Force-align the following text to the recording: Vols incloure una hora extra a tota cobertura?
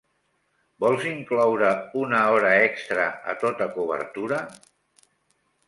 Vols 0.83 1.03
incloure 1.09 1.69
una 2.01 2.23
hora 2.37 2.55
extra 2.69 3.07
a 3.35 3.39
tota 3.45 3.71
cobertura? 3.79 4.41